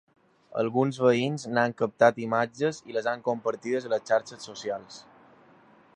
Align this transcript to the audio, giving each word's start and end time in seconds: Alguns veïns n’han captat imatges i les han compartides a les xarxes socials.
Alguns 0.61 0.97
veïns 1.07 1.45
n’han 1.57 1.75
captat 1.83 2.17
imatges 2.25 2.81
i 2.93 2.97
les 2.97 3.11
han 3.13 3.23
compartides 3.29 3.87
a 3.87 3.93
les 3.95 4.09
xarxes 4.13 4.49
socials. 4.51 5.01